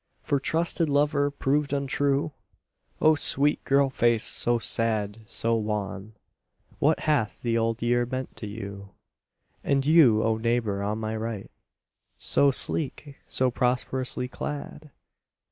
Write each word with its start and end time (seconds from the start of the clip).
For 0.23 0.39
trusted 0.39 0.89
lover 0.89 1.29
proved 1.29 1.73
untrue? 1.73 2.31
O 2.99 3.13
sweet 3.13 3.63
girl 3.65 3.91
face, 3.91 4.23
so 4.23 4.57
sad, 4.57 5.19
so 5.27 5.53
wan 5.53 6.13
What 6.79 7.01
hath 7.01 7.39
the 7.43 7.55
Old 7.55 7.83
Year 7.83 8.07
meant 8.07 8.35
to 8.37 8.47
you? 8.47 8.95
And 9.63 9.85
you, 9.85 10.23
O 10.23 10.37
neighbour 10.37 10.81
on 10.81 10.97
my 10.97 11.15
right 11.15 11.51
So 12.17 12.49
sleek, 12.49 13.17
so 13.27 13.51
prosperously 13.51 14.27
clad! 14.27 14.89